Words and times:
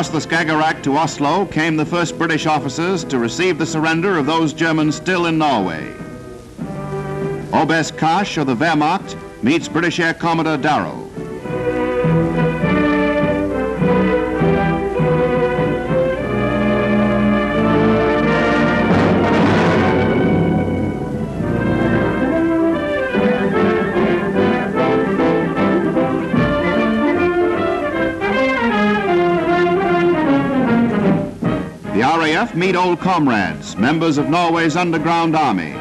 Across 0.00 0.24
the 0.24 0.34
Skagerrak 0.34 0.82
to 0.84 0.96
Oslo 0.96 1.44
came 1.44 1.76
the 1.76 1.84
first 1.84 2.16
British 2.16 2.46
officers 2.46 3.04
to 3.04 3.18
receive 3.18 3.58
the 3.58 3.66
surrender 3.66 4.16
of 4.16 4.24
those 4.24 4.54
Germans 4.54 4.96
still 4.96 5.26
in 5.26 5.36
Norway. 5.36 5.92
Oberst 7.52 7.98
Kasch 7.98 8.38
of 8.38 8.46
the 8.46 8.56
Wehrmacht 8.56 9.14
meets 9.42 9.68
British 9.68 10.00
Air 10.00 10.14
Commodore 10.14 10.56
Darrow. 10.56 10.99
Meet 32.40 32.74
old 32.74 33.00
comrades, 33.00 33.76
members 33.76 34.16
of 34.16 34.30
Norway's 34.30 34.74
underground 34.74 35.36
army. 35.36 35.74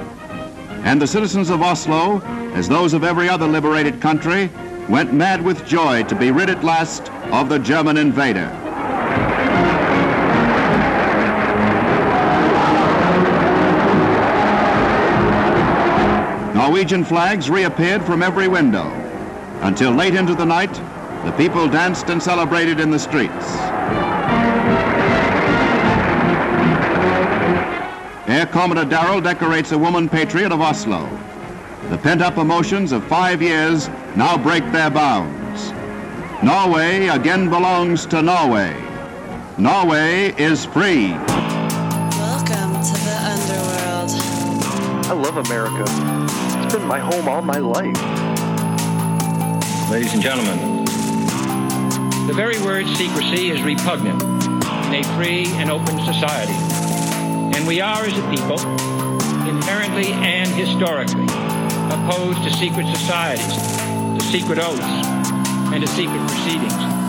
And 0.83 1.01
the 1.01 1.07
citizens 1.07 1.49
of 1.49 1.61
Oslo, 1.61 2.19
as 2.53 2.67
those 2.67 2.93
of 2.93 3.05
every 3.05 3.29
other 3.29 3.47
liberated 3.47 4.01
country, 4.01 4.51
went 4.89 5.13
mad 5.13 5.41
with 5.41 5.65
joy 5.65 6.03
to 6.03 6.15
be 6.15 6.31
rid 6.31 6.49
at 6.49 6.63
last 6.63 7.11
of 7.31 7.47
the 7.47 7.59
German 7.59 7.95
invader. 7.95 8.49
Norwegian 16.53 17.05
flags 17.05 17.49
reappeared 17.49 18.03
from 18.03 18.21
every 18.21 18.49
window. 18.49 18.89
Until 19.61 19.91
late 19.91 20.13
into 20.13 20.35
the 20.35 20.45
night, 20.45 20.73
the 21.23 21.31
people 21.31 21.69
danced 21.69 22.09
and 22.09 22.21
celebrated 22.21 22.81
in 22.81 22.91
the 22.91 22.99
streets. 22.99 23.47
Air 28.29 28.45
Commodore 28.45 28.85
Darrell 28.85 29.21
decorates 29.21 29.71
a 29.71 29.77
woman 29.77 30.07
patriot 30.07 30.51
of 30.51 30.61
Oslo. 30.61 31.09
The 31.89 31.97
pent-up 31.97 32.37
emotions 32.37 32.91
of 32.91 33.03
five 33.07 33.41
years 33.41 33.87
now 34.15 34.37
break 34.37 34.63
their 34.71 34.91
bounds. 34.91 35.71
Norway 36.43 37.07
again 37.07 37.49
belongs 37.49 38.05
to 38.05 38.21
Norway. 38.21 38.79
Norway 39.57 40.31
is 40.37 40.63
free. 40.63 41.09
Welcome 41.09 42.73
to 42.83 42.93
the 43.01 43.17
underworld. 43.25 44.11
I 45.07 45.13
love 45.13 45.37
America. 45.37 45.85
It's 46.63 46.75
been 46.75 46.85
my 46.85 46.99
home 46.99 47.27
all 47.27 47.41
my 47.41 47.57
life. 47.57 47.97
Ladies 49.89 50.13
and 50.13 50.21
gentlemen, 50.21 50.85
the 52.27 52.33
very 52.35 52.61
word 52.61 52.85
secrecy 52.89 53.49
is 53.49 53.63
repugnant 53.63 54.21
in 54.21 54.93
a 54.93 55.03
free 55.15 55.47
and 55.55 55.71
open 55.71 55.97
society. 56.05 56.68
And 57.55 57.67
we 57.67 57.81
are, 57.81 58.05
as 58.05 58.17
a 58.17 58.29
people, 58.29 58.59
inherently 59.47 60.11
and 60.13 60.49
historically 60.49 61.25
opposed 61.93 62.43
to 62.43 62.51
secret 62.53 62.87
societies, 62.95 63.55
to 64.17 64.21
secret 64.21 64.59
oaths, 64.59 65.07
and 65.73 65.81
to 65.81 65.87
secret 65.87 66.19
proceedings. 66.27 67.08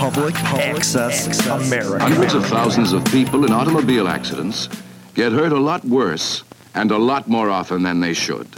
on 0.00 0.12
Public 0.12 0.34
Access 0.36 1.46
America. 1.46 2.02
Hundreds 2.02 2.34
of 2.34 2.44
thousands 2.46 2.92
of 2.92 3.04
people 3.06 3.44
in 3.44 3.52
automobile 3.52 4.08
accidents 4.08 4.68
get 5.14 5.32
hurt 5.32 5.52
a 5.52 5.58
lot 5.58 5.84
worse 5.84 6.42
and 6.74 6.90
a 6.90 6.96
lot 6.96 7.28
more 7.28 7.50
often 7.50 7.82
than 7.82 8.00
they 8.00 8.14
should. 8.14 8.48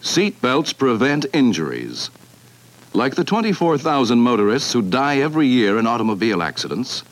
Seat 0.00 0.40
belts 0.40 0.72
prevent 0.72 1.26
injuries. 1.32 2.10
Like 2.92 3.14
the 3.14 3.24
24,000 3.24 4.18
motorists 4.18 4.72
who 4.72 4.82
die 4.82 5.18
every 5.18 5.46
year 5.46 5.78
in 5.78 5.86
automobile 5.86 6.42
accidents, 6.42 7.02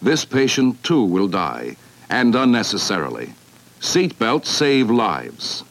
this 0.00 0.24
patient 0.24 0.82
too 0.84 1.04
will 1.04 1.28
die, 1.28 1.76
and 2.10 2.34
unnecessarily. 2.34 3.32
Seat 3.80 4.18
belts 4.18 4.48
save 4.48 4.90
lives. 4.90 5.64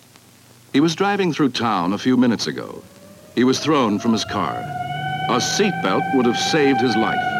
He 0.73 0.81
was 0.81 0.95
driving 0.95 1.31
through 1.31 1.49
town 1.49 1.93
a 1.93 1.97
few 1.97 2.17
minutes 2.17 2.47
ago. 2.47 2.83
He 3.35 3.43
was 3.43 3.59
thrown 3.59 3.99
from 3.99 4.11
his 4.11 4.25
car. 4.25 4.57
A 5.29 5.37
seatbelt 5.37 6.15
would 6.15 6.25
have 6.25 6.37
saved 6.37 6.81
his 6.81 6.97
life. 6.97 7.32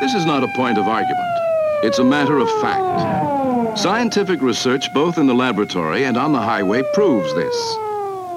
This 0.00 0.14
is 0.14 0.24
not 0.24 0.44
a 0.44 0.48
point 0.48 0.78
of 0.78 0.86
argument. 0.86 1.26
It's 1.82 1.98
a 1.98 2.04
matter 2.04 2.38
of 2.38 2.48
fact. 2.60 3.76
Scientific 3.76 4.40
research 4.40 4.86
both 4.94 5.18
in 5.18 5.26
the 5.26 5.34
laboratory 5.34 6.04
and 6.04 6.16
on 6.16 6.32
the 6.32 6.40
highway 6.40 6.84
proves 6.94 7.34
this. 7.34 7.56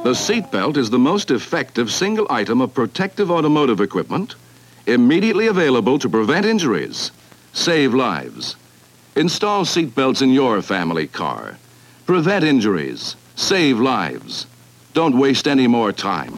The 0.04 0.14
seatbelt 0.14 0.76
is 0.76 0.90
the 0.90 0.98
most 0.98 1.30
effective 1.30 1.92
single 1.92 2.26
item 2.32 2.62
of 2.62 2.74
protective 2.74 3.30
automotive 3.30 3.80
equipment 3.80 4.36
immediately 4.88 5.46
available 5.48 6.00
to 6.00 6.10
prevent 6.10 6.48
injuries, 6.48 7.12
save 7.54 7.94
lives. 7.94 8.56
Install 9.16 9.64
seatbelts 9.66 10.24
in 10.24 10.32
your 10.32 10.64
family 10.64 11.06
car. 11.06 11.58
Prevent 12.08 12.44
injuries, 12.44 13.16
save 13.36 13.80
lives. 13.80 14.48
Don't 14.94 15.18
waste 15.18 15.48
any 15.48 15.68
more 15.68 15.92
time. 15.92 16.34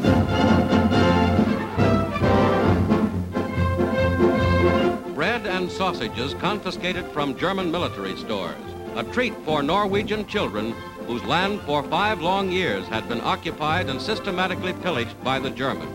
Sausages 5.83 6.33
confiscated 6.35 7.05
from 7.07 7.37
German 7.37 7.69
military 7.69 8.15
stores. 8.15 8.55
A 8.95 9.03
treat 9.03 9.35
for 9.43 9.61
Norwegian 9.61 10.25
children 10.25 10.71
whose 11.07 11.21
land 11.25 11.59
for 11.63 11.83
five 11.83 12.21
long 12.21 12.49
years 12.49 12.87
had 12.87 13.09
been 13.09 13.19
occupied 13.19 13.89
and 13.89 14.01
systematically 14.01 14.71
pillaged 14.71 15.21
by 15.25 15.39
the 15.39 15.49
German. 15.49 15.89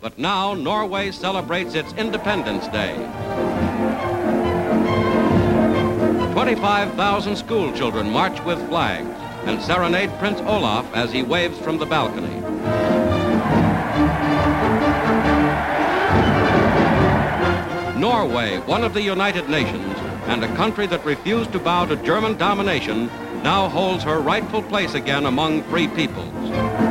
But 0.00 0.18
now 0.18 0.54
Norway 0.54 1.10
celebrates 1.10 1.74
its 1.74 1.92
Independence 1.98 2.66
Day. 2.68 2.94
25,000 6.32 7.36
school 7.36 7.74
children 7.74 8.08
march 8.08 8.42
with 8.44 8.66
flags 8.70 9.06
and 9.44 9.60
serenade 9.60 10.10
Prince 10.18 10.40
Olaf 10.40 10.86
as 10.94 11.12
he 11.12 11.22
waves 11.22 11.58
from 11.58 11.76
the 11.76 11.84
balcony. 11.84 12.39
Norway, 18.10 18.58
one 18.66 18.82
of 18.82 18.92
the 18.92 19.02
United 19.02 19.48
Nations, 19.48 19.96
and 20.26 20.42
a 20.42 20.56
country 20.56 20.84
that 20.88 21.04
refused 21.04 21.52
to 21.52 21.60
bow 21.60 21.84
to 21.86 21.94
German 21.94 22.36
domination, 22.36 23.06
now 23.44 23.68
holds 23.68 24.02
her 24.02 24.18
rightful 24.20 24.62
place 24.62 24.94
again 24.94 25.26
among 25.26 25.62
free 25.70 25.86
peoples. 25.86 26.89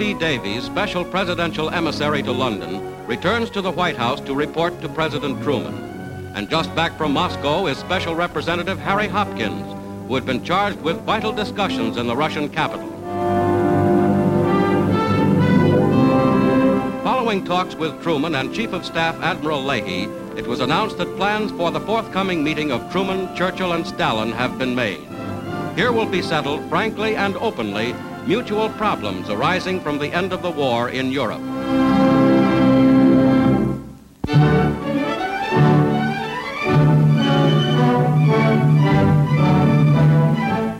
E. 0.00 0.14
Davies, 0.14 0.64
special 0.64 1.04
presidential 1.04 1.70
emissary 1.70 2.22
to 2.22 2.32
London, 2.32 3.06
returns 3.06 3.50
to 3.50 3.60
the 3.60 3.70
White 3.70 3.96
House 3.96 4.20
to 4.22 4.34
report 4.34 4.80
to 4.80 4.88
President 4.88 5.42
Truman. 5.42 5.74
And 6.34 6.48
just 6.48 6.74
back 6.74 6.96
from 6.98 7.12
Moscow 7.12 7.66
is 7.66 7.78
Special 7.78 8.14
Representative 8.14 8.78
Harry 8.78 9.06
Hopkins, 9.06 9.64
who 10.08 10.14
had 10.14 10.26
been 10.26 10.44
charged 10.44 10.80
with 10.80 11.00
vital 11.02 11.32
discussions 11.32 11.96
in 11.96 12.06
the 12.06 12.16
Russian 12.16 12.48
capital. 12.48 12.90
Following 17.02 17.44
talks 17.44 17.74
with 17.74 18.02
Truman 18.02 18.34
and 18.34 18.54
Chief 18.54 18.72
of 18.72 18.84
Staff 18.84 19.20
Admiral 19.22 19.62
Leahy, 19.62 20.04
it 20.36 20.46
was 20.46 20.60
announced 20.60 20.98
that 20.98 21.16
plans 21.16 21.52
for 21.52 21.70
the 21.70 21.80
forthcoming 21.80 22.42
meeting 22.42 22.72
of 22.72 22.90
Truman, 22.90 23.34
Churchill, 23.36 23.72
and 23.72 23.86
Stalin 23.86 24.32
have 24.32 24.58
been 24.58 24.74
made. 24.74 25.06
Here 25.76 25.92
will 25.92 26.06
be 26.06 26.22
settled 26.22 26.68
frankly 26.68 27.16
and 27.16 27.36
openly 27.36 27.94
mutual 28.26 28.70
problems 28.70 29.28
arising 29.28 29.80
from 29.80 29.98
the 29.98 30.08
end 30.08 30.32
of 30.32 30.42
the 30.42 30.50
war 30.50 30.88
in 30.88 31.12
Europe. 31.12 31.42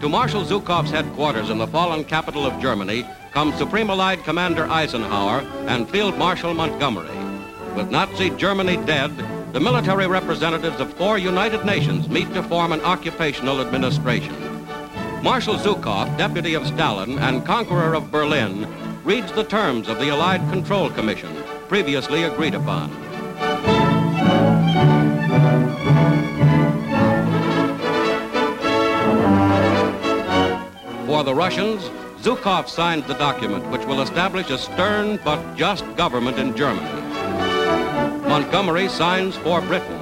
To 0.01 0.09
Marshal 0.09 0.45
Zhukov's 0.45 0.91
headquarters 0.91 1.51
in 1.51 1.59
the 1.59 1.67
fallen 1.67 2.05
capital 2.05 2.47
of 2.47 2.59
Germany 2.61 3.07
come 3.33 3.53
Supreme 3.57 3.91
Allied 3.91 4.25
Commander 4.25 4.67
Eisenhower 4.67 5.41
and 5.67 5.89
Field 5.89 6.17
Marshal 6.17 6.55
Montgomery. 6.55 7.09
With 7.75 7.91
Nazi 7.91 8.31
Germany 8.31 8.77
dead, 8.87 9.11
the 9.53 9.61
military 9.61 10.07
representatives 10.07 10.81
of 10.81 10.95
four 10.95 11.19
United 11.19 11.65
Nations 11.67 12.09
meet 12.09 12.33
to 12.35 12.43
form 12.45 12.73
an 12.73 12.81
occupational 12.81 13.61
administration. 13.61 14.54
Marshal 15.25 15.55
Zhukov, 15.55 16.19
deputy 16.19 16.53
of 16.53 16.67
Stalin 16.67 17.19
and 17.19 17.47
conqueror 17.47 17.95
of 17.95 18.11
Berlin, 18.11 18.69
reads 19.05 19.33
the 19.33 19.43
terms 19.43 19.89
of 19.89 19.99
the 19.99 20.11
Allied 20.11 20.43
Control 20.51 20.91
Commission, 20.91 21.35
previously 21.67 22.25
agreed 22.25 22.55
upon. 22.55 22.91
For 31.07 31.25
the 31.25 31.35
Russians, 31.35 31.83
Zhukov 32.21 32.69
signed 32.69 33.05
the 33.05 33.15
document 33.15 33.67
which 33.71 33.87
will 33.87 34.03
establish 34.03 34.51
a 34.51 34.59
stern 34.59 35.19
but 35.25 35.57
just 35.57 35.87
government 35.97 36.39
in 36.39 36.55
Germany. 36.55 37.01
Montgomery 38.29 38.91
signs 38.91 39.37
for 39.37 39.63
Britain. 39.63 39.94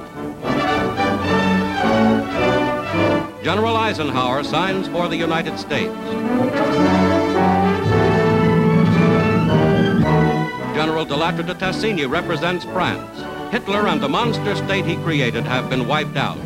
General 3.43 3.75
Eisenhower 3.75 4.41
signs 4.41 4.87
for 4.87 5.09
the 5.09 5.17
United 5.17 5.59
States. 5.59 5.93
General 10.73 11.03
de 11.03 11.43
de 11.43 11.53
Tassigny 11.53 12.09
represents 12.09 12.63
France. 12.63 13.19
Hitler 13.51 13.87
and 13.87 13.99
the 14.01 14.07
monster 14.07 14.55
state 14.55 14.85
he 14.85 14.95
created 14.95 15.43
have 15.43 15.69
been 15.69 15.89
wiped 15.89 16.15
out. 16.15 16.37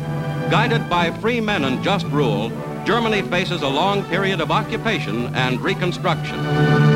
Guided 0.50 0.90
by 0.90 1.12
free 1.20 1.40
men 1.40 1.66
and 1.66 1.84
just 1.84 2.04
rule, 2.06 2.50
Germany 2.84 3.22
faces 3.22 3.62
a 3.62 3.68
long 3.68 4.02
period 4.06 4.40
of 4.40 4.50
occupation 4.50 5.32
and 5.36 5.60
reconstruction. 5.60 6.87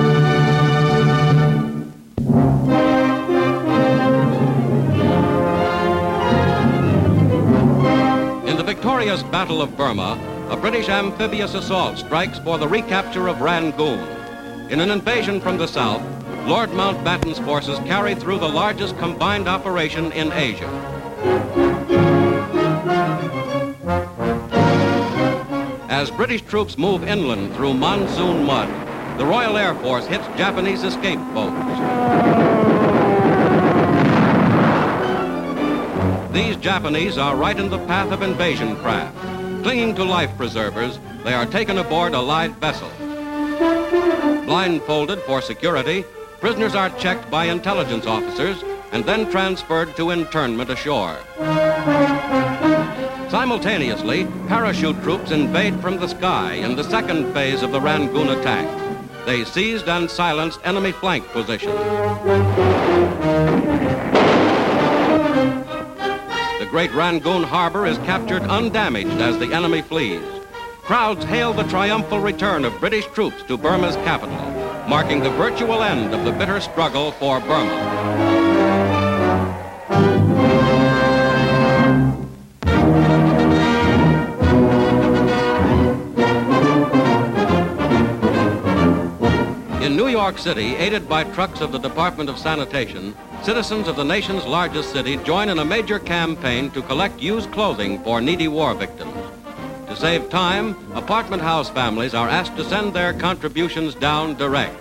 Victorious 8.74 9.22
Battle 9.24 9.60
of 9.60 9.76
Burma, 9.76 10.18
a 10.48 10.56
British 10.56 10.88
amphibious 10.88 11.52
assault 11.52 11.98
strikes 11.98 12.38
for 12.38 12.56
the 12.56 12.66
recapture 12.66 13.28
of 13.28 13.42
Rangoon. 13.42 13.98
In 14.70 14.80
an 14.80 14.90
invasion 14.90 15.42
from 15.42 15.58
the 15.58 15.68
south, 15.68 16.00
Lord 16.48 16.70
Mountbatten's 16.70 17.38
forces 17.40 17.78
carried 17.80 18.18
through 18.18 18.38
the 18.38 18.48
largest 18.48 18.96
combined 18.96 19.46
operation 19.46 20.10
in 20.12 20.32
Asia. 20.32 20.70
As 25.90 26.10
British 26.10 26.40
troops 26.40 26.78
move 26.78 27.04
inland 27.04 27.54
through 27.54 27.74
monsoon 27.74 28.46
mud, 28.46 28.70
the 29.18 29.26
Royal 29.26 29.58
Air 29.58 29.74
Force 29.74 30.06
hits 30.06 30.26
Japanese 30.38 30.82
escape 30.82 31.20
boats. 31.34 32.61
These 36.42 36.56
Japanese 36.56 37.18
are 37.18 37.36
right 37.36 37.56
in 37.56 37.70
the 37.70 37.78
path 37.86 38.10
of 38.10 38.20
invasion 38.20 38.74
craft. 38.78 39.16
Clinging 39.62 39.94
to 39.94 40.02
life 40.02 40.36
preservers, 40.36 40.98
they 41.22 41.34
are 41.34 41.46
taken 41.46 41.78
aboard 41.78 42.14
Allied 42.14 42.56
vessel. 42.56 42.90
Blindfolded 44.44 45.20
for 45.20 45.40
security, 45.40 46.04
prisoners 46.40 46.74
are 46.74 46.90
checked 46.98 47.30
by 47.30 47.44
intelligence 47.44 48.06
officers 48.06 48.60
and 48.90 49.04
then 49.04 49.30
transferred 49.30 49.94
to 49.94 50.10
internment 50.10 50.68
ashore. 50.68 51.16
Simultaneously, 53.30 54.26
parachute 54.48 55.00
troops 55.04 55.30
invade 55.30 55.80
from 55.80 55.98
the 55.98 56.08
sky 56.08 56.54
in 56.54 56.74
the 56.74 56.82
second 56.82 57.32
phase 57.32 57.62
of 57.62 57.70
the 57.70 57.80
Rangoon 57.80 58.30
attack. 58.30 58.66
They 59.26 59.44
seized 59.44 59.88
and 59.88 60.10
silenced 60.10 60.58
enemy 60.64 60.90
flank 60.90 61.24
positions. 61.28 62.91
Great 66.72 66.90
Rangoon 66.94 67.42
harbor 67.42 67.84
is 67.84 67.98
captured 67.98 68.40
undamaged 68.44 69.20
as 69.20 69.38
the 69.38 69.52
enemy 69.52 69.82
flees. 69.82 70.22
Crowds 70.80 71.22
hail 71.22 71.52
the 71.52 71.64
triumphal 71.64 72.18
return 72.18 72.64
of 72.64 72.80
British 72.80 73.04
troops 73.08 73.42
to 73.42 73.58
Burma's 73.58 73.96
capital, 73.96 74.34
marking 74.88 75.20
the 75.20 75.28
virtual 75.32 75.82
end 75.82 76.14
of 76.14 76.24
the 76.24 76.32
bitter 76.32 76.62
struggle 76.62 77.12
for 77.12 77.40
Burma. 77.40 77.91
York 90.22 90.38
City, 90.38 90.76
aided 90.76 91.08
by 91.08 91.24
trucks 91.24 91.60
of 91.60 91.72
the 91.72 91.78
Department 91.78 92.30
of 92.30 92.38
Sanitation, 92.38 93.12
citizens 93.42 93.88
of 93.88 93.96
the 93.96 94.04
nation's 94.04 94.44
largest 94.44 94.92
city 94.92 95.16
join 95.16 95.48
in 95.48 95.58
a 95.58 95.64
major 95.64 95.98
campaign 95.98 96.70
to 96.70 96.82
collect 96.82 97.20
used 97.20 97.50
clothing 97.50 98.00
for 98.04 98.20
needy 98.20 98.46
war 98.46 98.72
victims. 98.72 99.12
To 99.88 99.96
save 99.96 100.30
time, 100.30 100.76
apartment 100.94 101.42
house 101.42 101.68
families 101.70 102.14
are 102.14 102.28
asked 102.28 102.56
to 102.56 102.64
send 102.64 102.94
their 102.94 103.12
contributions 103.14 103.96
down 103.96 104.36
direct. 104.36 104.78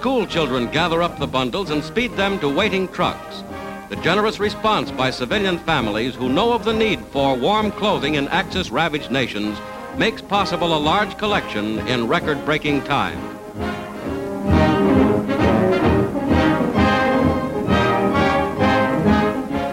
School 0.00 0.26
children 0.26 0.70
gather 0.70 1.02
up 1.02 1.18
the 1.18 1.26
bundles 1.26 1.68
and 1.68 1.84
speed 1.84 2.16
them 2.16 2.38
to 2.38 2.48
waiting 2.48 2.88
trucks. 2.88 3.42
The 3.92 4.00
generous 4.00 4.40
response 4.40 4.90
by 4.90 5.10
civilian 5.10 5.58
families 5.58 6.14
who 6.14 6.30
know 6.30 6.54
of 6.54 6.64
the 6.64 6.72
need 6.72 6.98
for 7.08 7.36
warm 7.36 7.70
clothing 7.70 8.14
in 8.14 8.26
Axis 8.28 8.70
ravaged 8.70 9.10
nations 9.10 9.58
makes 9.98 10.22
possible 10.22 10.74
a 10.74 10.80
large 10.80 11.18
collection 11.18 11.78
in 11.86 12.08
record 12.08 12.42
breaking 12.46 12.84
time. 12.84 13.20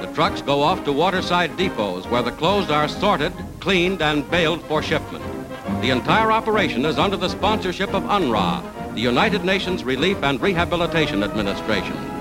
The 0.02 0.12
trucks 0.14 0.42
go 0.42 0.64
off 0.64 0.84
to 0.84 0.92
waterside 0.92 1.56
depots 1.56 2.06
where 2.08 2.22
the 2.22 2.32
clothes 2.32 2.70
are 2.70 2.90
sorted, 2.90 3.32
cleaned, 3.62 4.02
and 4.02 4.30
baled 4.30 4.62
for 4.64 4.84
shipment. 4.84 5.24
The 5.82 5.92
entire 5.92 6.30
operation 6.30 6.84
is 6.84 7.00
under 7.00 7.16
the 7.16 7.30
sponsorship 7.30 7.94
of 7.94 8.04
UNRRA, 8.04 8.96
the 8.96 9.00
United 9.00 9.46
Nations 9.46 9.86
Relief 9.86 10.22
and 10.24 10.42
Rehabilitation 10.42 11.24
Administration. 11.24 12.19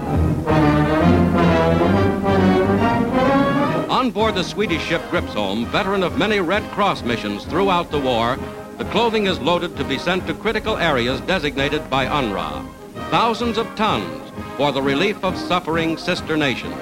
On 4.08 4.14
board 4.14 4.36
the 4.36 4.42
Swedish 4.42 4.82
ship 4.84 5.02
Gripsholm, 5.10 5.66
veteran 5.66 6.02
of 6.02 6.16
many 6.16 6.40
Red 6.40 6.62
Cross 6.70 7.02
missions 7.02 7.44
throughout 7.44 7.90
the 7.90 8.00
war, 8.00 8.38
the 8.78 8.86
clothing 8.86 9.26
is 9.26 9.38
loaded 9.38 9.76
to 9.76 9.84
be 9.84 9.98
sent 9.98 10.26
to 10.26 10.32
critical 10.32 10.78
areas 10.78 11.20
designated 11.20 11.90
by 11.90 12.06
UNRRA. 12.06 12.66
Thousands 13.10 13.58
of 13.58 13.66
tons 13.76 14.32
for 14.56 14.72
the 14.72 14.80
relief 14.80 15.22
of 15.22 15.36
suffering 15.36 15.98
sister 15.98 16.38
nations. 16.38 16.72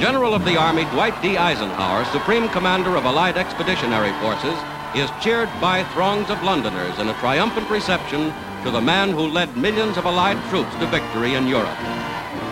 General 0.00 0.32
of 0.32 0.46
the 0.46 0.56
Army 0.56 0.84
Dwight 0.84 1.20
D. 1.20 1.36
Eisenhower, 1.36 2.06
Supreme 2.06 2.48
Commander 2.48 2.96
of 2.96 3.04
Allied 3.04 3.36
Expeditionary 3.36 4.12
Forces, 4.12 4.58
is 4.94 5.10
cheered 5.20 5.50
by 5.60 5.84
throngs 5.92 6.30
of 6.30 6.42
Londoners 6.42 6.98
in 6.98 7.08
a 7.08 7.14
triumphant 7.20 7.68
reception 7.68 8.32
to 8.64 8.70
the 8.70 8.80
man 8.80 9.10
who 9.10 9.28
led 9.28 9.56
millions 9.56 9.96
of 9.96 10.06
Allied 10.06 10.38
troops 10.48 10.74
to 10.76 10.86
victory 10.86 11.34
in 11.34 11.46
Europe. 11.46 11.78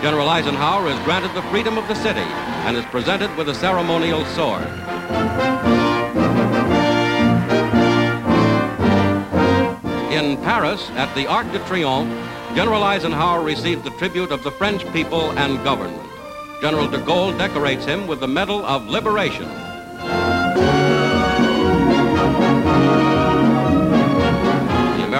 General 0.01 0.29
Eisenhower 0.29 0.87
is 0.87 0.99
granted 0.99 1.33
the 1.33 1.41
freedom 1.49 1.77
of 1.77 1.87
the 1.87 1.95
city 1.95 2.27
and 2.65 2.77
is 2.77 2.85
presented 2.85 3.35
with 3.35 3.49
a 3.49 3.55
ceremonial 3.55 4.23
sword. 4.25 4.67
In 10.13 10.37
Paris, 10.43 10.89
at 10.91 11.13
the 11.15 11.25
Arc 11.25 11.51
de 11.51 11.59
Triomphe, 11.59 12.55
General 12.55 12.83
Eisenhower 12.83 13.41
received 13.43 13.83
the 13.83 13.91
tribute 13.91 14.31
of 14.31 14.43
the 14.43 14.51
French 14.51 14.85
people 14.93 15.31
and 15.31 15.63
government. 15.63 16.01
General 16.61 16.87
de 16.87 16.99
Gaulle 16.99 17.37
decorates 17.37 17.85
him 17.85 18.07
with 18.07 18.19
the 18.19 18.27
Medal 18.27 18.63
of 18.65 18.87
Liberation. 18.87 19.66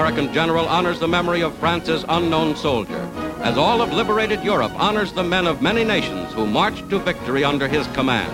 American 0.08 0.34
general 0.34 0.66
honors 0.68 1.02
the 1.02 1.08
memory 1.08 1.42
of 1.42 1.54
France's 1.58 2.06
unknown 2.08 2.56
soldier, 2.56 3.12
as 3.42 3.58
all 3.58 3.82
of 3.82 3.92
liberated 3.92 4.42
Europe 4.42 4.72
honors 4.76 5.12
the 5.12 5.22
men 5.22 5.46
of 5.46 5.62
many 5.62 5.84
nations 5.84 6.32
who 6.32 6.48
marched 6.48 6.90
to 6.90 6.98
victory 6.98 7.44
under 7.44 7.68
his 7.68 7.86
command. 7.88 8.32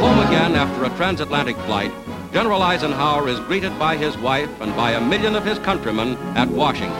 Home 0.00 0.18
again 0.26 0.54
after 0.54 0.84
a 0.84 0.96
transatlantic 0.96 1.56
flight, 1.66 1.92
General 2.32 2.62
Eisenhower 2.62 3.28
is 3.28 3.38
greeted 3.40 3.78
by 3.78 3.98
his 3.98 4.16
wife 4.16 4.48
and 4.62 4.74
by 4.76 4.92
a 4.92 5.00
million 5.00 5.36
of 5.36 5.44
his 5.44 5.58
countrymen 5.58 6.16
at 6.34 6.48
Washington. 6.48 6.96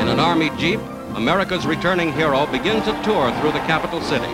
In 0.00 0.08
an 0.08 0.18
Army 0.18 0.48
Jeep, 0.56 0.80
America's 1.16 1.66
returning 1.66 2.14
hero 2.14 2.46
begins 2.46 2.88
a 2.88 3.02
tour 3.02 3.30
through 3.42 3.52
the 3.52 3.66
capital 3.66 4.00
city. 4.00 4.32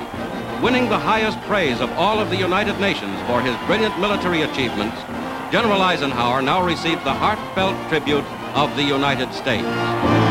Winning 0.65 0.89
the 0.89 0.99
highest 0.99 1.39
praise 1.43 1.83
of 1.83 1.91
all 1.93 2.19
of 2.19 2.31
the 2.31 2.39
United 2.39 2.81
Nations 2.81 3.21
for 3.27 3.43
his 3.43 3.55
brilliant 3.67 4.01
military 4.01 4.41
achievements, 4.41 4.97
General 5.53 5.83
Eisenhower 5.83 6.41
now 6.41 6.65
receives 6.65 7.05
the 7.05 7.13
heartfelt 7.13 7.77
tribute 7.91 8.25
of 8.55 8.75
the 8.75 8.83
United 8.83 9.31
States. 9.35 10.24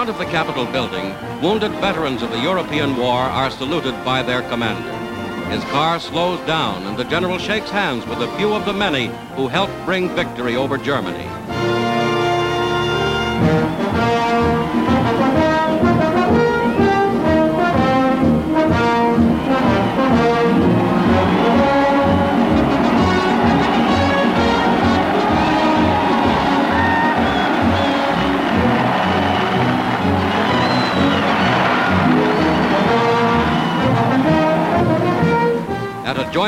Front 0.00 0.08
of 0.08 0.16
the 0.16 0.32
Capitol 0.32 0.64
building, 0.64 1.14
wounded 1.42 1.70
veterans 1.72 2.22
of 2.22 2.30
the 2.30 2.40
European 2.40 2.96
War 2.96 3.20
are 3.20 3.50
saluted 3.50 3.92
by 4.02 4.22
their 4.22 4.40
commander. 4.48 4.96
His 5.50 5.62
car 5.64 6.00
slows 6.00 6.40
down 6.46 6.86
and 6.86 6.96
the 6.96 7.04
general 7.04 7.36
shakes 7.36 7.68
hands 7.68 8.06
with 8.06 8.22
a 8.22 8.36
few 8.38 8.54
of 8.54 8.64
the 8.64 8.72
many 8.72 9.08
who 9.36 9.46
helped 9.46 9.74
bring 9.84 10.08
victory 10.16 10.56
over 10.56 10.78
Germany. 10.78 11.28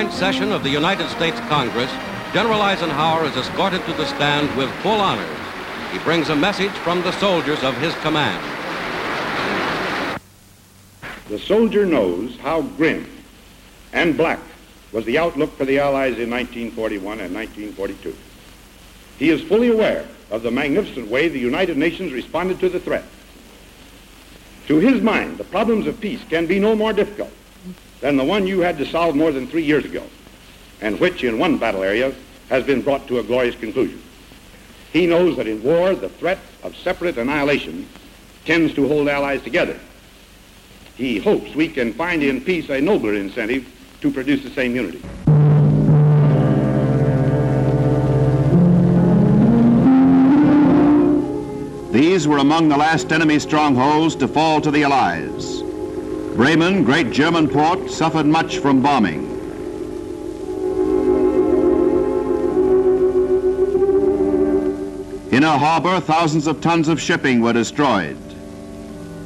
Joint 0.02 0.14
session 0.14 0.50
of 0.50 0.64
the 0.64 0.68
United 0.68 1.08
States 1.10 1.38
Congress, 1.42 1.90
General 2.32 2.60
Eisenhower 2.60 3.24
is 3.24 3.36
escorted 3.36 3.84
to 3.84 3.92
the 3.92 4.04
stand 4.06 4.52
with 4.56 4.68
full 4.82 5.00
honors. 5.00 5.38
He 5.92 5.98
brings 6.00 6.28
a 6.28 6.34
message 6.34 6.72
from 6.82 7.02
the 7.02 7.12
soldiers 7.20 7.62
of 7.62 7.76
his 7.76 7.94
command. 7.96 8.42
The 11.28 11.38
soldier 11.38 11.86
knows 11.86 12.36
how 12.38 12.62
grim 12.62 13.08
and 13.92 14.16
black 14.16 14.40
was 14.90 15.04
the 15.04 15.18
outlook 15.18 15.56
for 15.56 15.66
the 15.66 15.78
Allies 15.78 16.18
in 16.18 16.28
1941 16.30 17.20
and 17.20 17.32
1942. 17.32 18.16
He 19.20 19.30
is 19.30 19.40
fully 19.42 19.68
aware 19.68 20.08
of 20.32 20.42
the 20.42 20.50
magnificent 20.50 21.06
way 21.12 21.28
the 21.28 21.38
United 21.38 21.76
Nations 21.76 22.12
responded 22.12 22.58
to 22.58 22.68
the 22.68 22.80
threat. 22.80 23.04
To 24.66 24.80
his 24.80 25.00
mind, 25.00 25.38
the 25.38 25.44
problems 25.44 25.86
of 25.86 26.00
peace 26.00 26.24
can 26.28 26.46
be 26.46 26.58
no 26.58 26.74
more 26.74 26.92
difficult 26.92 27.30
than 28.02 28.16
the 28.16 28.24
one 28.24 28.46
you 28.46 28.60
had 28.60 28.76
to 28.76 28.84
solve 28.84 29.16
more 29.16 29.32
than 29.32 29.46
three 29.46 29.62
years 29.62 29.84
ago, 29.84 30.02
and 30.82 30.98
which 31.00 31.24
in 31.24 31.38
one 31.38 31.56
battle 31.56 31.82
area 31.82 32.12
has 32.50 32.64
been 32.64 32.82
brought 32.82 33.06
to 33.06 33.20
a 33.20 33.22
glorious 33.22 33.54
conclusion. 33.54 34.02
He 34.92 35.06
knows 35.06 35.36
that 35.36 35.46
in 35.46 35.62
war, 35.62 35.94
the 35.94 36.10
threat 36.10 36.40
of 36.64 36.76
separate 36.76 37.16
annihilation 37.16 37.88
tends 38.44 38.74
to 38.74 38.86
hold 38.88 39.08
allies 39.08 39.40
together. 39.42 39.78
He 40.96 41.18
hopes 41.18 41.54
we 41.54 41.68
can 41.68 41.94
find 41.94 42.22
in 42.22 42.42
peace 42.42 42.68
a 42.68 42.80
nobler 42.80 43.14
incentive 43.14 43.66
to 44.00 44.10
produce 44.10 44.42
the 44.42 44.50
same 44.50 44.74
unity. 44.74 45.00
These 51.92 52.26
were 52.26 52.38
among 52.38 52.68
the 52.68 52.76
last 52.76 53.12
enemy 53.12 53.38
strongholds 53.38 54.16
to 54.16 54.26
fall 54.26 54.60
to 54.62 54.70
the 54.70 54.82
Allies. 54.82 55.51
Bremen, 56.34 56.82
great 56.82 57.10
German 57.10 57.46
port, 57.46 57.90
suffered 57.90 58.24
much 58.24 58.58
from 58.58 58.80
bombing. 58.80 59.28
In 65.30 65.42
her 65.42 65.58
harbor, 65.58 66.00
thousands 66.00 66.46
of 66.46 66.62
tons 66.62 66.88
of 66.88 66.98
shipping 66.98 67.42
were 67.42 67.52
destroyed. 67.52 68.16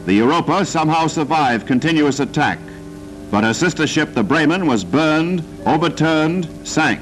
The 0.07 0.15
Europa 0.15 0.65
somehow 0.65 1.07
survived 1.07 1.67
continuous 1.67 2.19
attack, 2.19 2.59
but 3.31 3.45
her 3.45 3.55
sister 3.55 3.87
ship, 3.87 4.13
the 4.13 4.25
Bremen, 4.25 4.67
was 4.67 4.83
burned, 4.83 5.45
overturned, 5.65 6.49
sank. 6.67 7.01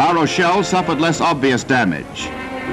La 0.00 0.12
Rochelle 0.12 0.64
suffered 0.64 0.98
less 0.98 1.20
obvious 1.20 1.62
damage, 1.62 2.30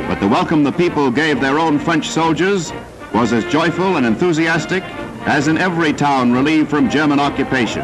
but 0.07 0.17
the 0.21 0.27
welcome 0.29 0.63
the 0.63 0.71
people 0.71 1.11
gave 1.11 1.41
their 1.41 1.59
own 1.59 1.77
French 1.77 2.07
soldiers 2.07 2.71
was 3.13 3.33
as 3.33 3.43
joyful 3.51 3.97
and 3.97 4.05
enthusiastic 4.05 4.81
as 5.27 5.49
in 5.49 5.57
every 5.57 5.91
town 5.91 6.31
relieved 6.31 6.69
from 6.69 6.89
German 6.89 7.19
occupation. 7.19 7.83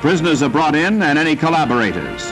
Prisoners 0.00 0.42
are 0.42 0.48
brought 0.48 0.74
in 0.74 1.02
and 1.02 1.18
any 1.18 1.36
collaborators. 1.36 2.24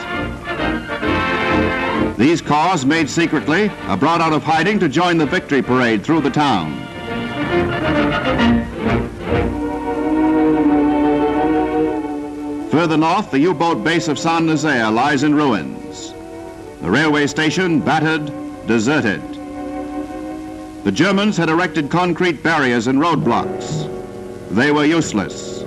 These 2.17 2.41
cars, 2.41 2.83
made 2.83 3.11
secretly, 3.11 3.69
are 3.83 3.95
brought 3.95 4.21
out 4.21 4.33
of 4.33 4.41
hiding 4.41 4.79
to 4.79 4.89
join 4.89 5.19
the 5.19 5.27
victory 5.27 5.61
parade 5.61 6.03
through 6.03 6.21
the 6.21 6.31
town. 6.31 6.73
Further 12.71 12.97
north, 12.97 13.31
the 13.31 13.39
U-boat 13.39 13.83
base 13.83 14.07
of 14.07 14.19
Saint 14.19 14.45
Nazaire 14.45 14.91
lies 14.91 15.23
in 15.23 15.33
ruins. 15.33 16.13
The 16.81 16.89
railway 16.89 17.25
station 17.25 17.79
battered, 17.79 18.31
deserted. 18.67 19.21
The 20.83 20.91
Germans 20.91 21.35
had 21.35 21.49
erected 21.49 21.89
concrete 21.89 22.43
barriers 22.43 22.85
and 22.85 22.99
roadblocks. 22.99 23.89
They 24.51 24.71
were 24.71 24.85
useless. 24.85 25.59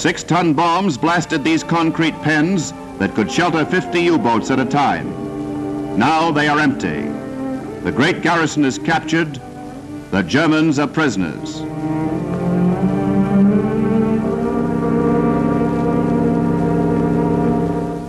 Six-ton 0.00 0.54
bombs 0.54 0.96
blasted 0.96 1.44
these 1.44 1.62
concrete 1.62 2.14
pens 2.22 2.72
that 2.98 3.14
could 3.14 3.30
shelter 3.30 3.66
50 3.66 4.00
U-boats 4.00 4.50
at 4.50 4.58
a 4.58 4.64
time. 4.64 5.98
Now 5.98 6.30
they 6.30 6.48
are 6.48 6.58
empty. 6.58 7.02
The 7.82 7.92
great 7.92 8.22
garrison 8.22 8.64
is 8.64 8.78
captured. 8.78 9.38
The 10.12 10.22
Germans 10.22 10.78
are 10.78 10.86
prisoners. 10.86 11.62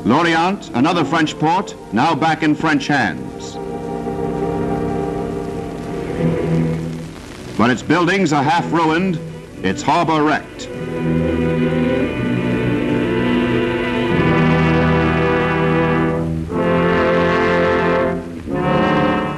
Lorient, 0.05 0.69
another 0.73 1.05
French 1.05 1.39
port, 1.39 1.73
now 1.93 2.13
back 2.13 2.43
in 2.43 2.55
French 2.55 2.87
hands. 2.87 3.55
But 7.57 7.69
its 7.69 7.81
buildings 7.81 8.33
are 8.33 8.43
half 8.43 8.69
ruined, 8.73 9.17
its 9.63 9.81
harbor 9.81 10.23
wrecked. 10.23 10.67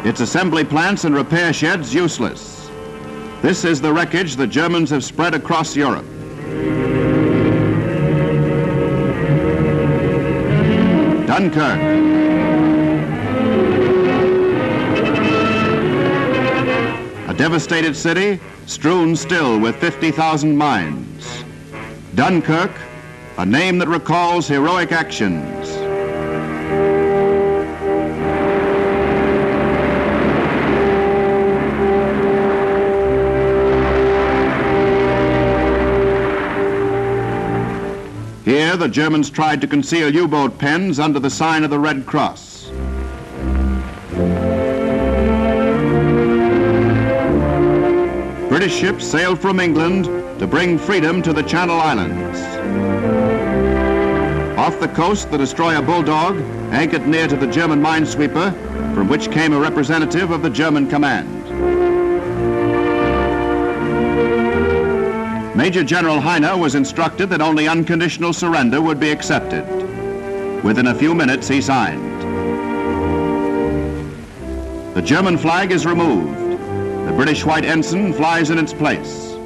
Its 0.03 0.19
assembly 0.19 0.63
plants 0.63 1.03
and 1.03 1.13
repair 1.13 1.53
sheds 1.53 1.93
useless. 1.93 2.54
This 3.45 3.63
is 3.63 3.79
the 3.79 3.93
wreckage 3.93 4.37
the 4.37 4.47
Germans 4.47 4.89
have 4.89 5.03
spread 5.03 5.35
across 5.35 5.75
Europe. 5.75 6.03
Dunkirk. 11.27 11.79
A 17.29 17.33
devastated 17.37 17.95
city 17.95 18.39
strewn 18.65 19.15
still 19.15 19.59
with 19.59 19.75
50,000 19.75 20.57
mines. 20.57 21.43
Dunkirk, 22.15 22.71
a 23.37 23.45
name 23.45 23.77
that 23.77 23.87
recalls 23.87 24.47
heroic 24.47 24.91
actions. 24.91 25.54
Here, 38.45 38.77
the 38.77 38.87
Germans 38.87 39.31
tried 39.31 39.59
to 39.61 39.67
conceal 39.67 40.13
U-boat 40.13 40.59
pens 40.59 40.99
under 40.99 41.19
the 41.19 41.31
sign 41.31 41.63
of 41.63 41.71
the 41.71 41.79
Red 41.79 42.05
Cross. 42.05 42.69
British 48.47 48.75
ships 48.75 49.03
sailed 49.03 49.39
from 49.39 49.59
England 49.59 50.05
to 50.37 50.45
bring 50.45 50.77
freedom 50.77 51.23
to 51.23 51.33
the 51.33 51.41
Channel 51.41 51.79
Islands. 51.79 52.39
Off 54.59 54.79
the 54.79 54.89
coast, 54.89 55.31
the 55.31 55.39
destroyer 55.39 55.81
Bulldog 55.81 56.37
anchored 56.71 57.07
near 57.07 57.27
to 57.27 57.35
the 57.35 57.47
German 57.47 57.81
minesweeper, 57.81 58.53
from 58.93 59.07
which 59.07 59.31
came 59.31 59.53
a 59.53 59.59
representative 59.59 60.29
of 60.29 60.43
the 60.43 60.51
German 60.51 60.87
command. 60.87 61.34
Major 65.55 65.85
General 65.85 66.19
Heine 66.19 66.59
was 66.59 66.75
instructed 66.75 67.29
that 67.29 67.39
only 67.39 67.69
unconditional 67.69 68.33
surrender 68.33 68.81
would 68.81 68.99
be 68.99 69.09
accepted. 69.09 69.63
Within 70.65 70.87
a 70.87 70.93
few 70.93 71.15
minutes, 71.15 71.47
he 71.47 71.61
signed. 71.61 72.21
The 74.93 75.01
German 75.01 75.37
flag 75.37 75.71
is 75.71 75.85
removed. 75.85 76.59
The 77.07 77.13
British 77.15 77.45
white 77.45 77.63
ensign 77.63 78.11
flies 78.11 78.49
in 78.49 78.57
its 78.57 78.73
place. 78.73 79.37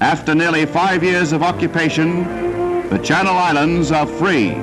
After 0.00 0.34
nearly 0.34 0.66
five 0.66 1.04
years 1.04 1.30
of 1.30 1.44
occupation, 1.44 2.24
the 2.88 2.98
Channel 2.98 3.36
Islands 3.36 3.92
are 3.92 4.06
free. 4.06 4.56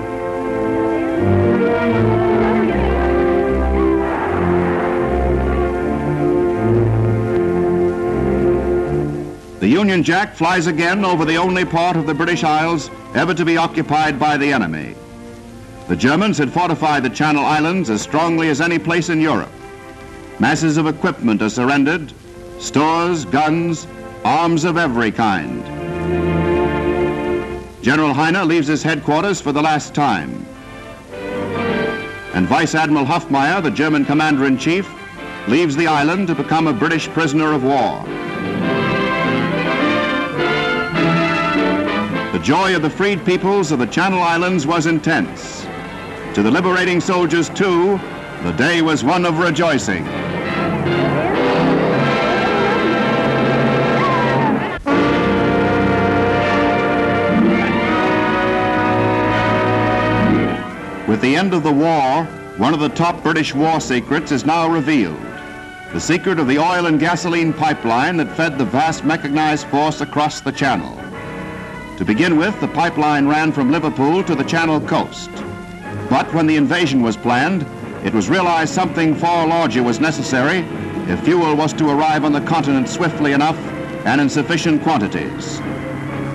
Union 9.85 10.01
Jack 10.01 10.33
flies 10.33 10.65
again 10.65 11.05
over 11.05 11.25
the 11.25 11.37
only 11.37 11.63
part 11.63 11.95
of 11.95 12.07
the 12.07 12.13
British 12.15 12.43
Isles 12.43 12.89
ever 13.13 13.35
to 13.35 13.45
be 13.45 13.55
occupied 13.55 14.19
by 14.19 14.35
the 14.35 14.51
enemy. 14.51 14.95
The 15.87 15.95
Germans 15.95 16.39
had 16.39 16.51
fortified 16.51 17.03
the 17.03 17.11
Channel 17.11 17.45
Islands 17.45 17.91
as 17.91 18.01
strongly 18.01 18.49
as 18.49 18.61
any 18.61 18.79
place 18.79 19.09
in 19.09 19.21
Europe. 19.21 19.51
Masses 20.39 20.77
of 20.77 20.87
equipment 20.87 21.43
are 21.43 21.51
surrendered, 21.51 22.11
stores, 22.57 23.25
guns, 23.25 23.85
arms 24.23 24.63
of 24.63 24.77
every 24.77 25.11
kind. 25.11 25.63
General 27.83 28.11
Heine 28.11 28.47
leaves 28.47 28.65
his 28.65 28.81
headquarters 28.81 29.39
for 29.39 29.51
the 29.51 29.61
last 29.61 29.93
time. 29.93 30.47
And 32.33 32.47
Vice 32.47 32.73
Admiral 32.73 33.05
Hüffmeier, 33.05 33.61
the 33.61 33.69
German 33.69 34.03
commander-in-chief, 34.03 34.89
leaves 35.47 35.75
the 35.75 35.85
island 35.85 36.27
to 36.29 36.33
become 36.33 36.65
a 36.65 36.73
British 36.73 37.07
prisoner 37.09 37.53
of 37.53 37.63
war. 37.63 38.03
Joy 42.45 42.75
of 42.75 42.83
the 42.83 42.89
freed 42.91 43.25
peoples 43.25 43.71
of 43.71 43.79
the 43.79 43.87
Channel 43.87 44.21
Islands 44.21 44.67
was 44.67 44.85
intense. 44.85 45.63
To 46.35 46.43
the 46.43 46.51
liberating 46.51 47.01
soldiers, 47.01 47.49
too, 47.49 47.99
the 48.43 48.51
day 48.51 48.83
was 48.83 49.03
one 49.03 49.25
of 49.25 49.39
rejoicing. 49.39 50.05
With 61.07 61.21
the 61.21 61.35
end 61.35 61.55
of 61.55 61.63
the 61.63 61.73
war, 61.73 62.25
one 62.57 62.75
of 62.75 62.79
the 62.79 62.89
top 62.89 63.23
British 63.23 63.55
war 63.55 63.81
secrets 63.81 64.31
is 64.31 64.45
now 64.45 64.69
revealed. 64.69 65.19
The 65.93 65.99
secret 65.99 66.37
of 66.37 66.47
the 66.47 66.59
oil 66.59 66.85
and 66.85 66.99
gasoline 66.99 67.53
pipeline 67.53 68.17
that 68.17 68.37
fed 68.37 68.59
the 68.59 68.65
vast 68.65 69.03
mechanized 69.03 69.65
force 69.69 70.01
across 70.01 70.41
the 70.41 70.51
channel. 70.51 71.04
To 71.97 72.03
begin 72.03 72.35
with, 72.35 72.59
the 72.59 72.67
pipeline 72.67 73.25
ran 73.25 73.53
from 73.53 73.71
Liverpool 73.71 74.21
to 74.25 74.35
the 74.35 74.43
Channel 74.43 74.81
coast. 74.81 75.29
But 76.09 76.31
when 76.33 76.45
the 76.45 76.57
invasion 76.57 77.01
was 77.01 77.15
planned, 77.15 77.65
it 78.03 78.13
was 78.13 78.29
realized 78.29 78.73
something 78.73 79.15
far 79.15 79.47
larger 79.47 79.81
was 79.81 80.01
necessary 80.01 80.57
if 81.07 81.23
fuel 81.23 81.55
was 81.55 81.71
to 81.73 81.89
arrive 81.89 82.25
on 82.25 82.33
the 82.33 82.41
continent 82.41 82.89
swiftly 82.89 83.31
enough 83.31 83.57
and 84.05 84.19
in 84.19 84.29
sufficient 84.29 84.83
quantities. 84.83 85.59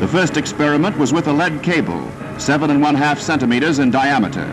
The 0.01 0.09
first 0.09 0.39
experiment 0.39 0.97
was 0.97 1.13
with 1.13 1.29
a 1.29 1.33
lead 1.33 1.63
cable, 1.63 2.11
seven 2.39 2.71
and 2.71 2.81
one 2.81 2.95
half 2.95 3.21
centimeters 3.21 3.81
in 3.81 3.91
diameter. 3.91 4.47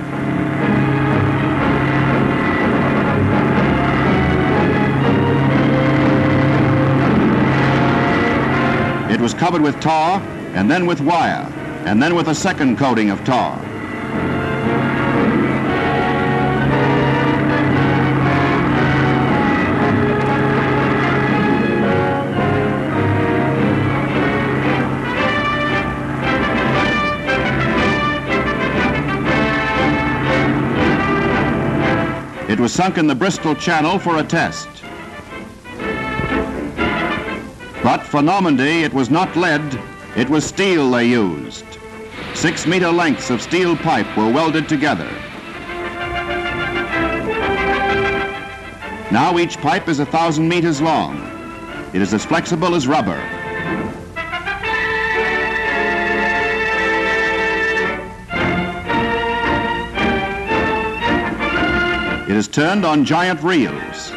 It 9.10 9.22
was 9.22 9.34
covered 9.34 9.62
with 9.62 9.80
tar, 9.80 10.22
and 10.54 10.70
then 10.70 10.86
with 10.86 11.02
wire, 11.02 11.52
and 11.86 12.02
then 12.02 12.16
with 12.16 12.28
a 12.28 12.36
second 12.36 12.78
coating 12.78 13.10
of 13.10 13.24
tar. 13.24 13.64
It 32.50 32.60
was 32.60 32.74
sunk 32.74 32.98
in 32.98 33.08
the 33.08 33.14
Bristol 33.14 33.54
Channel 33.54 34.00
for 34.00 34.18
a 34.18 34.24
test. 34.24 34.68
But 37.84 38.00
for 38.04 38.22
Normandy, 38.22 38.84
it 38.84 38.94
was 38.94 39.10
not 39.10 39.36
lead, 39.36 39.62
it 40.18 40.28
was 40.28 40.44
steel 40.44 40.90
they 40.90 41.06
used. 41.06 41.64
Six 42.34 42.66
meter 42.66 42.90
lengths 42.90 43.30
of 43.30 43.40
steel 43.40 43.78
pipe 43.78 44.08
were 44.18 44.28
welded 44.28 44.68
together. 44.68 45.08
Now 49.12 49.38
each 49.38 49.58
pipe 49.60 49.88
is 49.88 50.00
a 50.00 50.08
thousand 50.08 50.50
meters 50.50 50.82
long. 50.82 51.22
It 51.94 52.02
is 52.02 52.16
as 52.16 52.26
flexible 52.26 52.74
as 52.74 52.88
rubber. 52.88 53.22
It 62.28 62.36
is 62.36 62.48
turned 62.48 62.86
on 62.86 63.06
giant 63.06 63.44
reels. 63.44 64.12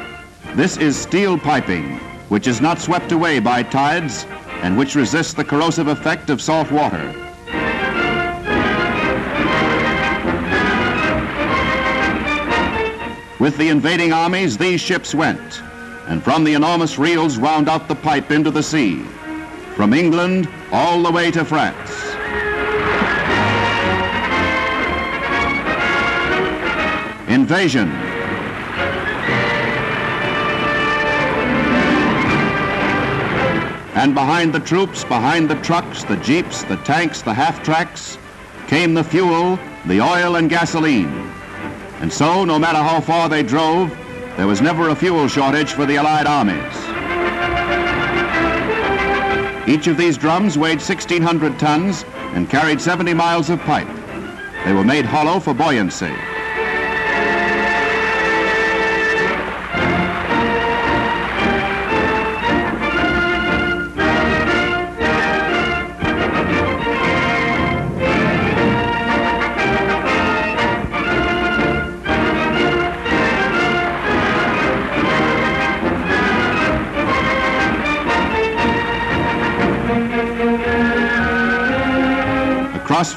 This 0.54 0.78
is 0.78 0.96
steel 0.96 1.38
piping, 1.38 1.98
which 2.30 2.46
is 2.46 2.62
not 2.62 2.80
swept 2.80 3.12
away 3.12 3.38
by 3.38 3.62
tides 3.62 4.24
and 4.62 4.76
which 4.76 4.94
resists 4.94 5.32
the 5.32 5.44
corrosive 5.44 5.88
effect 5.88 6.30
of 6.30 6.40
salt 6.40 6.70
water. 6.70 7.14
With 13.38 13.56
the 13.56 13.68
invading 13.68 14.12
armies, 14.12 14.58
these 14.58 14.82
ships 14.82 15.14
went, 15.14 15.62
and 16.08 16.22
from 16.22 16.44
the 16.44 16.52
enormous 16.52 16.98
reels 16.98 17.38
wound 17.38 17.70
out 17.70 17.88
the 17.88 17.94
pipe 17.94 18.30
into 18.30 18.50
the 18.50 18.62
sea, 18.62 19.02
from 19.76 19.94
England 19.94 20.46
all 20.72 21.02
the 21.02 21.10
way 21.10 21.30
to 21.30 21.44
France. 21.44 21.90
Invasion. 27.28 28.09
And 34.00 34.14
behind 34.14 34.54
the 34.54 34.60
troops, 34.60 35.04
behind 35.04 35.50
the 35.50 35.56
trucks, 35.56 36.04
the 36.04 36.16
jeeps, 36.16 36.62
the 36.62 36.78
tanks, 36.78 37.20
the 37.20 37.34
half-tracks, 37.34 38.16
came 38.66 38.94
the 38.94 39.04
fuel, 39.04 39.58
the 39.84 40.00
oil 40.00 40.36
and 40.36 40.48
gasoline. 40.48 41.30
And 42.00 42.10
so, 42.10 42.46
no 42.46 42.58
matter 42.58 42.78
how 42.78 43.02
far 43.02 43.28
they 43.28 43.42
drove, 43.42 43.90
there 44.38 44.46
was 44.46 44.62
never 44.62 44.88
a 44.88 44.96
fuel 44.96 45.28
shortage 45.28 45.72
for 45.72 45.84
the 45.84 45.98
Allied 45.98 46.26
armies. 46.26 46.56
Each 49.68 49.86
of 49.86 49.98
these 49.98 50.16
drums 50.16 50.56
weighed 50.56 50.78
1,600 50.78 51.58
tons 51.58 52.06
and 52.32 52.48
carried 52.48 52.80
70 52.80 53.12
miles 53.12 53.50
of 53.50 53.60
pipe. 53.60 53.86
They 54.64 54.72
were 54.72 54.82
made 54.82 55.04
hollow 55.04 55.40
for 55.40 55.52
buoyancy. 55.52 56.14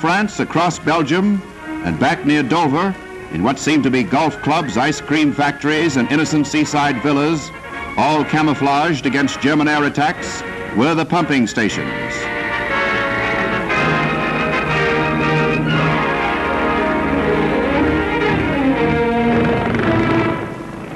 France, 0.04 0.42
across 0.42 0.80
Belgium, 0.80 1.42
and 1.86 1.98
back 1.98 2.26
near 2.26 2.44
Dover, 2.44 2.94
in 3.32 3.42
what 3.42 3.58
seemed 3.58 3.84
to 3.86 3.90
be 3.90 4.04
golf 4.04 4.36
clubs, 4.42 4.76
ice 4.76 5.00
cream 5.00 5.32
factories, 5.32 5.96
and 5.96 6.12
innocent 6.12 6.46
seaside 6.46 7.02
villas, 7.02 7.50
all 7.96 8.26
camouflaged 8.26 9.06
against 9.06 9.40
German 9.40 9.70
air 9.70 9.86
attacks, 9.86 10.44
were 10.76 10.94
the 10.94 11.06
pumping 11.06 11.48
stations. 11.48 11.88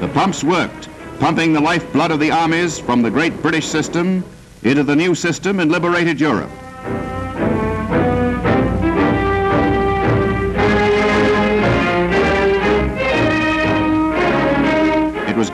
The 0.02 0.10
pumps 0.14 0.44
worked, 0.44 0.90
pumping 1.22 1.54
the 1.54 1.62
lifeblood 1.62 2.12
of 2.12 2.20
the 2.20 2.32
armies 2.32 2.78
from 2.78 3.02
the 3.02 3.10
great 3.10 3.42
British 3.42 3.68
system 3.68 4.22
into 4.64 4.84
the 4.84 4.98
new 4.98 5.16
system 5.16 5.62
in 5.62 5.70
liberated 5.70 6.20
Europe. 6.20 6.52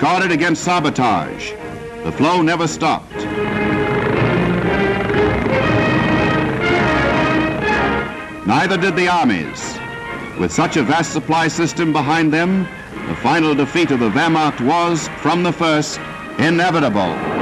Guarded 0.04 0.34
against 0.34 0.66
sabotage. 0.66 1.54
The 2.04 2.12
flow 2.12 2.42
never 2.42 2.68
stopped. 2.68 3.16
Neither 8.46 8.76
did 8.76 8.98
the 8.98 9.08
armies. 9.08 9.80
With 10.38 10.52
such 10.52 10.76
a 10.76 10.84
vast 10.84 11.14
supply 11.14 11.48
system 11.48 11.94
behind 11.94 12.34
them, 12.34 12.68
the 13.08 13.16
final 13.16 13.56
defeat 13.56 13.92
of 13.92 14.02
the 14.02 14.10
Wehrmacht 14.10 14.60
was, 14.60 15.08
from 15.22 15.42
the 15.42 15.54
first, 15.54 16.02
inevitable. 16.38 17.33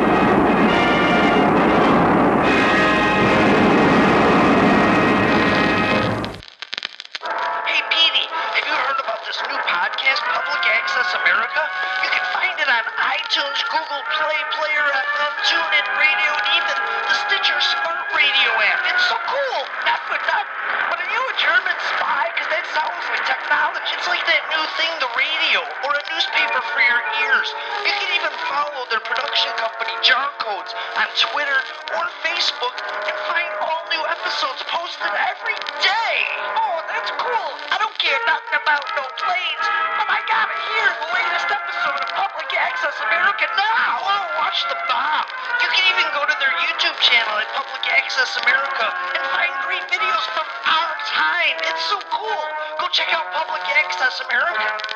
Production 29.31 29.55
company, 29.63 29.95
Codes, 30.43 30.75
on 30.99 31.07
Twitter 31.15 31.59
or 31.95 32.03
Facebook 32.19 32.75
and 33.07 33.15
find 33.31 33.47
all 33.63 33.79
new 33.87 34.03
episodes 34.11 34.59
posted 34.67 35.07
every 35.07 35.55
day. 35.79 36.15
Oh, 36.59 36.83
that's 36.91 37.07
cool. 37.15 37.51
I 37.71 37.79
don't 37.79 37.95
care 37.95 38.19
nothing 38.27 38.59
about 38.59 38.83
no 38.91 39.07
planes, 39.23 39.65
but 39.95 40.07
I 40.11 40.19
gotta 40.27 40.51
hear 40.51 40.87
the 40.99 41.09
latest 41.15 41.47
episode 41.47 41.95
of 42.03 42.11
Public 42.11 42.51
Access 42.59 42.97
America 43.07 43.47
now. 43.55 44.03
Oh, 44.03 44.23
watch 44.43 44.59
the 44.67 44.75
bomb. 44.91 45.23
You 45.63 45.69
can 45.79 45.85
even 45.95 46.07
go 46.11 46.27
to 46.27 46.35
their 46.35 46.51
YouTube 46.67 46.97
channel 46.99 47.39
at 47.39 47.47
Public 47.55 47.87
Access 47.87 48.35
America 48.43 48.83
and 49.15 49.23
find 49.31 49.53
great 49.63 49.85
videos 49.87 50.25
from 50.35 50.47
our 50.75 50.91
time. 51.07 51.55
It's 51.71 51.87
so 51.87 52.03
cool. 52.11 52.43
Go 52.83 52.85
check 52.91 53.07
out 53.15 53.31
Public 53.31 53.63
Access 53.79 54.27
America. 54.27 54.91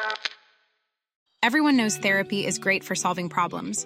Everyone 1.46 1.78
knows 1.78 1.96
therapy 1.98 2.44
is 2.44 2.58
great 2.58 2.84
for 2.84 2.96
solving 2.96 3.30
problems, 3.30 3.86